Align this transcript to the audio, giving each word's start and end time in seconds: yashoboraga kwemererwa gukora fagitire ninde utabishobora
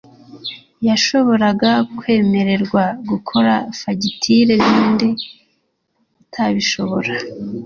yashoboraga 0.87 1.71
kwemererwa 1.97 2.83
gukora 3.09 3.53
fagitire 3.79 4.55
ninde 4.67 5.09
utabishobora 6.21 7.13